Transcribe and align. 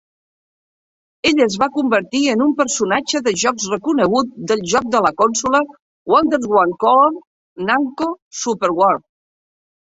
Ell 1.31 1.43
es 1.45 1.57
va 1.63 1.67
convertir 1.75 2.21
en 2.35 2.41
un 2.45 2.55
personatge 2.61 3.21
de 3.27 3.35
jocs 3.43 3.67
reconegut 3.75 4.33
del 4.53 4.65
joc 4.73 4.89
de 4.97 5.03
la 5.09 5.13
consola 5.21 5.63
Wonderswan 6.15 6.77
Color 6.87 7.17
"Namco 7.71 8.13
Super 8.43 8.77
Wars". 8.83 9.09